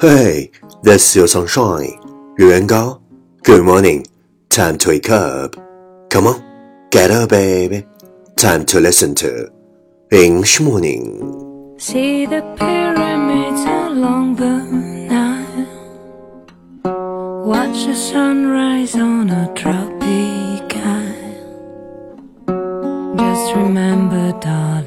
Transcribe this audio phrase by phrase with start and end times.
[0.00, 0.50] Hey,
[0.82, 2.00] there's your sunshine.
[2.38, 3.02] Yuan Gao,
[3.42, 4.06] good morning.
[4.48, 5.56] Time to wake up.
[6.08, 6.42] Come on,
[6.90, 7.86] get up, baby.
[8.34, 9.52] Time to listen to
[10.10, 11.76] English morning.
[11.78, 14.62] See the pyramids along the
[15.12, 15.66] Nile.
[17.44, 21.44] Watch the sunrise on a tropic isle.
[23.18, 24.79] Just remember, darling.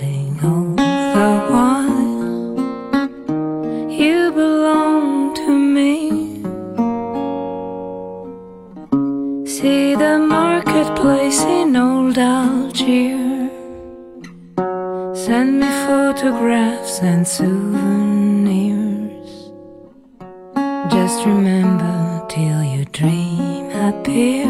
[21.02, 24.46] Just remember till your dream appear.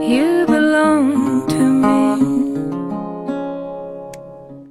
[0.00, 2.16] You belong to me.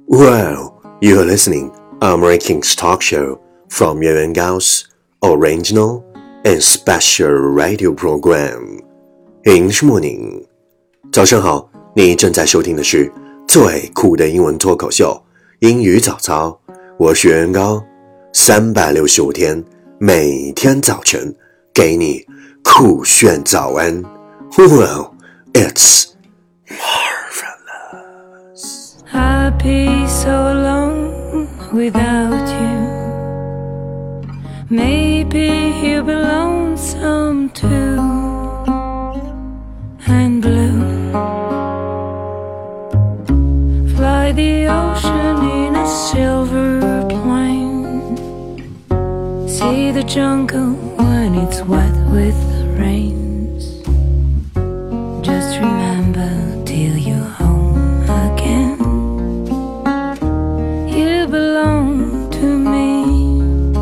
[0.08, 1.70] Well, you're listening
[2.00, 4.88] American talk show from Yuan Gao's
[5.22, 6.04] original
[6.44, 8.80] and special radio program
[9.44, 10.44] English Morning.
[11.12, 13.12] 早上好，你正在收听的是
[13.46, 15.22] 最酷的英文脱口秀
[15.60, 16.58] 英语早操。
[16.98, 17.82] 我是袁高，
[18.32, 19.62] 三百六十五天，
[19.98, 21.34] 每天早晨
[21.72, 22.24] 给你
[22.62, 24.02] 酷炫早安。
[24.56, 25.14] Well,
[25.54, 26.14] it's
[26.68, 28.22] marvelous.
[29.12, 32.92] I'd be so alone without you.
[34.68, 38.00] Maybe you'll be lonesome too.
[40.06, 41.12] And blue.
[43.96, 46.35] Fly the ocean in a silver
[50.07, 52.33] Jungle when it's wet with
[52.79, 53.83] rains.
[55.21, 58.79] Just remember till you're home again.
[60.87, 63.73] You belong to me.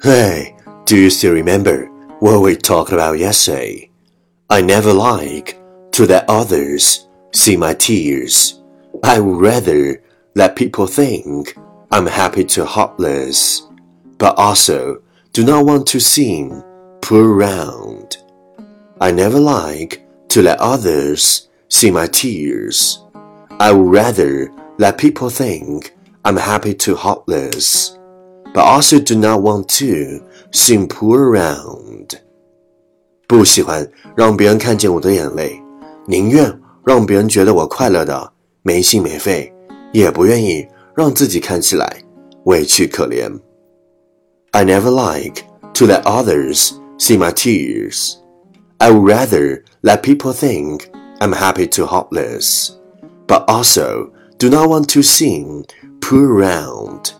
[0.00, 1.86] Hey, do you still remember
[2.20, 3.90] what we talked about yesterday?
[4.48, 5.58] I never like
[5.92, 8.62] to let others see my tears.
[9.02, 10.00] I would rather
[10.36, 11.56] let people think
[11.90, 13.62] I'm happy to heartless,
[14.17, 15.01] but also
[15.33, 16.61] do not want to seem
[17.01, 18.17] poor round.
[18.99, 22.99] I never like to let others see my tears.
[23.59, 25.93] I would rather let people think
[26.23, 27.97] I'm happy to heartless,
[28.53, 32.19] but also do not want to seem poor round.
[33.27, 35.61] 不喜欢让别人看见我的眼泪，
[36.05, 39.51] 宁愿让别人觉得我快乐的没心没肺，
[39.93, 42.03] 也不愿意让自己看起来
[42.43, 43.31] 委屈可怜。
[44.55, 48.21] I never like to let others see my tears.
[48.79, 50.89] I would rather let people think
[51.19, 52.77] I'm happy to heartless,
[53.27, 55.65] but also do not want to seem
[56.01, 57.13] poor round.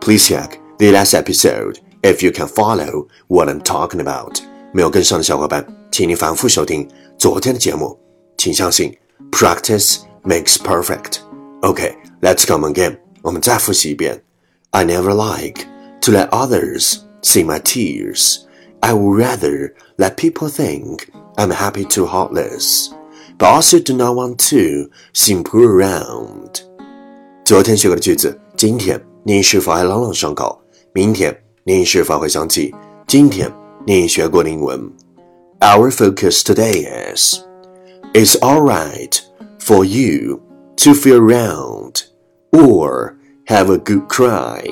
[0.00, 4.40] Please check the last episode if you can follow what I'm talking about.
[4.72, 7.98] 没有跟上的小伙伴，请你反复收听昨天的节目。
[8.36, 8.96] 请相信，
[9.30, 11.18] practice makes perfect.
[11.62, 12.98] OK, let's come again.
[13.22, 14.22] 我们再复习一遍。
[14.70, 15.66] I never like
[16.08, 18.46] to let others see my tears.
[18.80, 22.90] I would rather let people think I'm happy to heartless,
[23.38, 26.60] but also do not want to seem poor around.
[27.44, 30.60] 昨天学过的句子，今天你是否还朗朗上口？
[30.92, 32.74] 明天你是否会想起
[33.06, 33.50] 今天
[33.86, 34.92] 你学过的英文？
[35.60, 37.38] Our focus today is
[38.12, 39.18] It's alright
[39.58, 40.40] for you
[40.76, 42.02] to feel around
[42.52, 43.14] or
[43.46, 44.62] have a good cry,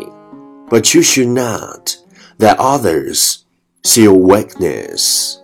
[0.69, 1.97] but you should not
[2.39, 3.45] let others
[3.85, 5.39] see your weakness.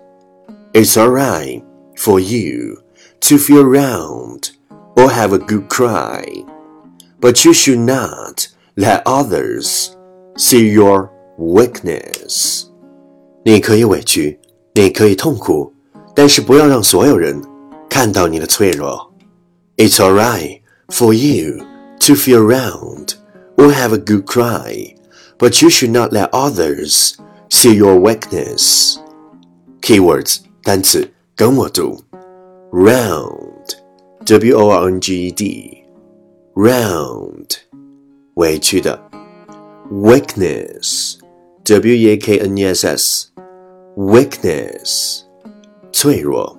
[0.72, 1.62] It's alright
[1.96, 2.82] for you
[3.20, 4.52] to feel around
[4.96, 6.24] or have a good cry,
[7.20, 9.96] but you should not let others
[10.36, 12.64] see your weakness.
[13.44, 14.38] 你可以委屈，
[14.74, 15.72] 你可以痛苦，
[16.14, 17.40] 但是不要让所有人
[17.88, 19.12] 看到你的脆弱。
[19.76, 21.64] It's alright for you
[22.00, 23.14] to feel around
[23.56, 24.94] or have a good cry,
[25.38, 27.16] but you should not let others
[27.48, 28.98] see your weakness.
[29.80, 32.02] Keywords 单词跟我读，
[32.72, 33.76] round,
[34.26, 35.84] w o r n g e d,
[36.54, 37.56] round
[38.34, 39.00] 委屈的，
[39.90, 41.18] weakness,
[41.64, 43.28] w e a k n e s s,
[43.96, 45.20] weakness
[45.92, 46.56] 脆弱。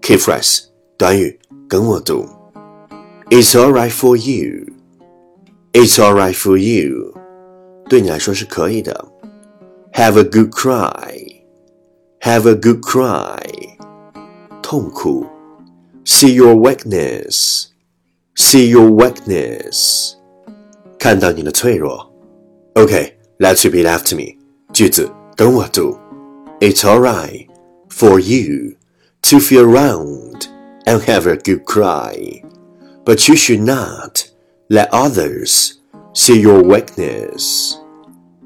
[0.00, 0.64] Key phrase
[0.96, 1.38] 短语
[1.68, 2.26] 跟我读，
[3.30, 4.66] It's alright for you.
[5.72, 7.14] It's alright for you.
[7.88, 9.04] 对你来说是可以的。
[9.92, 11.42] Have a good cry.
[12.20, 13.42] Have a good cry.
[14.62, 15.26] 痛苦。
[16.04, 17.66] See your weakness.
[18.34, 20.14] See your weakness.
[20.98, 22.10] 看到你的脆弱，
[22.74, 24.38] Okay, let's repeat after me.
[24.72, 25.98] 句子跟我读。
[26.60, 27.48] It's alright
[27.90, 28.76] for you
[29.22, 30.46] to feel around
[30.86, 32.42] and have a good cry,
[33.04, 34.24] but you should not
[34.68, 35.72] let others
[36.16, 37.78] see your weakness.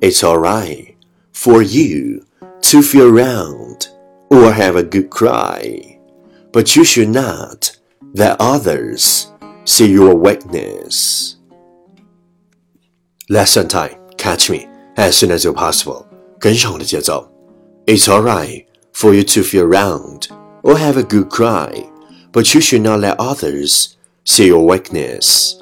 [0.00, 0.96] It's alright
[1.32, 2.26] for you
[2.62, 3.88] to feel around
[4.31, 5.99] or have a good cry,
[6.52, 7.76] but you should not
[8.14, 9.32] let others
[9.64, 11.37] see your weakness.
[13.28, 13.96] Lesson time.
[14.17, 16.06] Catch me as soon as you're possible.
[16.38, 17.31] 跟上我的节奏。
[17.87, 20.28] It's alright for you to feel around
[20.62, 21.88] or have a good cry,
[22.32, 25.58] but you should not let others see your weakness.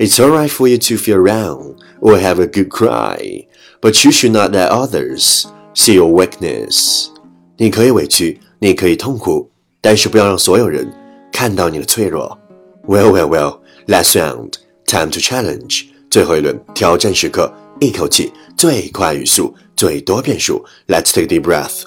[0.00, 3.46] It's alright for you to feel around or have a good cry,
[3.80, 7.08] but you should not let others see your weakness.
[7.56, 10.92] 你可以委屈，你可以痛苦，但是不要让所有人
[11.32, 12.38] 看到你的脆弱。
[12.86, 13.60] Well, well, well.
[13.86, 14.54] Last round,
[14.86, 15.86] time to challenge.
[16.10, 20.64] 最后一轮挑战时刻，一口气最快语速，最多变数。
[20.88, 21.84] Let's take a deep breath.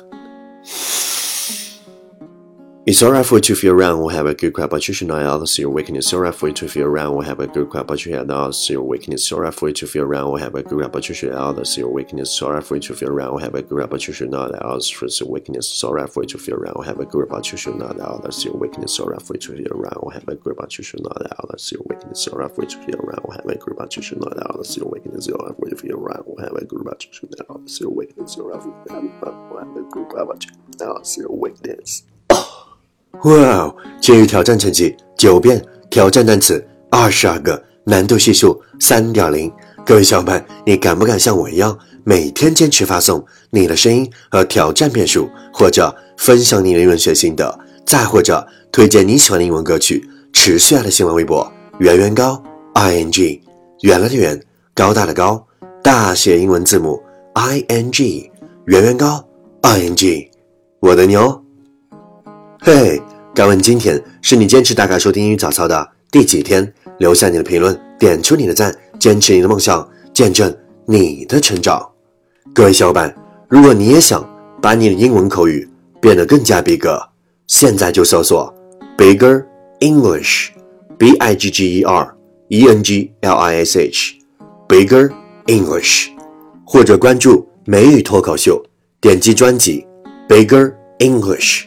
[2.87, 5.09] It's alright for you to feel around or have a good cry, but you should
[5.09, 6.05] not see your weakness.
[6.05, 8.55] It's alright for you to feel around or have a good cry, but you should
[8.55, 9.23] see your weakness.
[9.23, 11.67] It's alright for you to feel around or have a good cry, but you should
[11.67, 12.29] see your weakness.
[12.29, 14.29] It's alright for you to feel around or have a good cry, but you should
[14.29, 14.51] not
[15.15, 15.73] see your weakness.
[15.73, 17.79] It's alright for you to feel around or have a good cry, but you should
[17.79, 18.91] not see your weakness.
[18.91, 21.01] It's alright for you to feel around or have a good cry, but you should
[21.01, 22.27] not see your weakness.
[22.27, 24.21] It's alright for you to feel around or have a good cry, but you should
[24.21, 25.27] not see your weakness.
[25.27, 27.31] It's alright for you to feel around or have a good cry, but you should
[27.33, 28.37] not see your weakness.
[28.37, 30.81] It's alright for you to feel around or have a good cry, but you should
[30.81, 32.03] not see your weakness.
[33.23, 33.75] 哇哦！
[34.01, 39.51] 今日挑战成绩九遍，挑战单词二十二个，难度系数三点零。
[39.87, 50.07] 各位小伙伴，你敢不敢像我一样，每天坚持发送你的声音和挑战遍数，或者分享你的英文学心得，再或者推荐你喜欢的英文歌曲？
[50.33, 52.43] 持续爱的新浪微博圆圆高
[52.75, 53.41] i n g，
[53.83, 54.39] 圆了的圆，
[54.75, 55.47] 高大的高，
[55.83, 57.01] 大写英文字母
[57.35, 58.31] i n g，
[58.67, 59.25] 圆圆高
[59.63, 60.29] i n g，
[60.81, 61.44] 我的牛。
[62.67, 62.99] 嘿，
[63.35, 66.73] 敢问今天是你坚持打卡收听英语早操的第几天？
[66.97, 70.51] 留下你的评论，点出你的赞，坚持你的梦想，见证
[70.87, 71.87] 你的成长。
[72.55, 73.15] 各位小伙伴，
[73.51, 74.27] 如果你也想
[74.63, 75.69] 把你的英文口语
[76.01, 76.99] 变得更加逼格，
[77.47, 78.51] 现在就搜索
[78.97, 79.45] Bigger
[79.81, 82.17] English，B I G G E R
[82.49, 85.11] E N G L I S H，Bigger
[85.49, 86.09] English，
[86.65, 88.65] 或者关注美语脱口秀，
[89.03, 89.87] 点击专辑
[90.27, 91.67] Bigger English。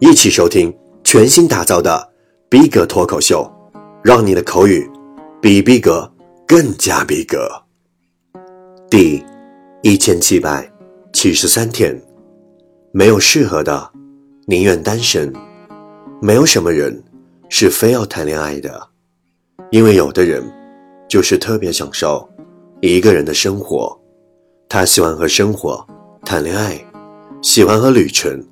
[0.00, 0.74] 一起收听
[1.04, 2.10] 全新打造的
[2.48, 3.46] 逼格脱口秀，
[4.02, 4.90] 让你的口语
[5.42, 6.10] 比逼格
[6.48, 7.50] 更加逼格。
[8.88, 9.22] 第
[9.82, 10.66] 一千七百
[11.12, 11.94] 七十三天，
[12.92, 13.92] 没有适合的，
[14.46, 15.30] 宁愿单身。
[16.22, 17.02] 没有什么人
[17.50, 18.88] 是非要谈恋爱的，
[19.70, 20.42] 因为有的人
[21.08, 22.26] 就是特别享受
[22.80, 23.94] 一个人的生活。
[24.66, 25.86] 他喜欢和生活
[26.24, 26.82] 谈恋爱，
[27.42, 28.42] 喜欢和旅程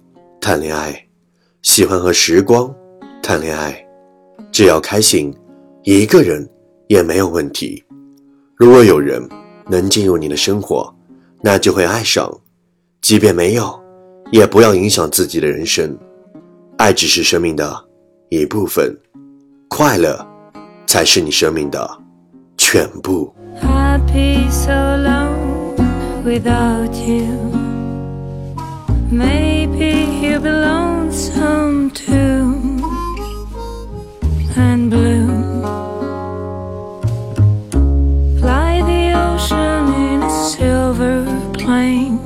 [0.42, 1.07] 谈恋爱。
[1.68, 2.74] 喜欢和时光
[3.22, 3.76] 谈恋爱，
[4.50, 5.32] 只要开心，
[5.82, 6.48] 一个人
[6.86, 7.84] 也没有问题。
[8.56, 9.22] 如果有人
[9.68, 10.90] 能进入你的生活，
[11.42, 12.26] 那就会爱上；
[13.02, 13.78] 即便没有，
[14.32, 15.94] 也不要影响自己的人生。
[16.78, 17.70] 爱只是生命的
[18.30, 18.96] 一部分，
[19.68, 20.26] 快乐
[20.87, 21.87] 才是你生命的
[22.56, 23.30] 全部。
[23.60, 25.76] Happy so long
[26.25, 27.28] without you.
[31.35, 32.80] some too
[34.56, 35.62] and bloom.
[38.40, 42.18] Fly the ocean in a silver plane.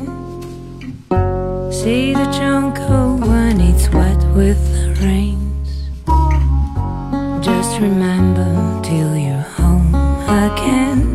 [1.72, 5.70] See the jungle when it's wet with the rains.
[7.44, 8.50] Just remember
[8.84, 9.94] till you're home
[10.44, 11.11] again.